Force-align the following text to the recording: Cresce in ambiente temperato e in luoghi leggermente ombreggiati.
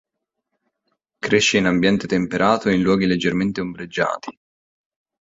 Cresce 1.19 1.59
in 1.59 1.67
ambiente 1.67 2.07
temperato 2.07 2.69
e 2.69 2.73
in 2.73 2.81
luoghi 2.81 3.05
leggermente 3.05 3.61
ombreggiati. 3.61 4.35